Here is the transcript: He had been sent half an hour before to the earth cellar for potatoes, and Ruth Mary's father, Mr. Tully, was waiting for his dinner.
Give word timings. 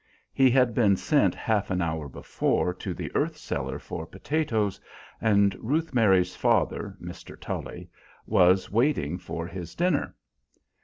He 0.33 0.49
had 0.49 0.73
been 0.73 0.95
sent 0.97 1.35
half 1.35 1.69
an 1.69 1.79
hour 1.79 2.09
before 2.09 2.73
to 2.73 2.91
the 2.91 3.15
earth 3.15 3.37
cellar 3.37 3.77
for 3.77 4.07
potatoes, 4.07 4.81
and 5.21 5.55
Ruth 5.59 5.93
Mary's 5.93 6.35
father, 6.35 6.97
Mr. 6.99 7.39
Tully, 7.39 7.87
was 8.25 8.71
waiting 8.71 9.19
for 9.19 9.45
his 9.45 9.75
dinner. 9.75 10.15